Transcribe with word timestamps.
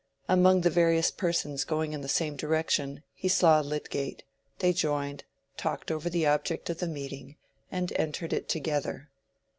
Among 0.27 0.61
the 0.61 0.71
various 0.71 1.11
persons 1.11 1.63
going 1.63 1.93
in 1.93 2.01
the 2.01 2.07
same 2.09 2.35
direction, 2.35 3.03
he 3.13 3.27
saw 3.27 3.59
Lydgate; 3.59 4.23
they 4.57 4.73
joined, 4.73 5.25
talked 5.57 5.91
over 5.91 6.09
the 6.09 6.25
object 6.25 6.71
of 6.71 6.79
the 6.79 6.87
meeting, 6.87 7.35
and 7.71 7.93
entered 7.97 8.33
it 8.33 8.49
together. 8.49 9.11